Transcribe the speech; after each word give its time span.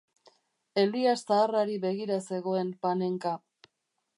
Elias 0.83 1.21
zaharrari 1.27 1.77
begira 1.83 2.17
zegoen 2.31 2.73
Panenka. 2.87 3.35